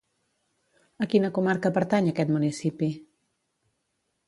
A 1.03 1.07
quina 1.11 1.31
comarca 1.35 1.71
pertany 1.77 2.11
aquest 2.13 2.33
municipi? 2.39 2.91